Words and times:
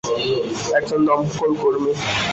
একজন 0.77 0.99
দমকল 1.07 1.51
কর্মী? 1.61 1.91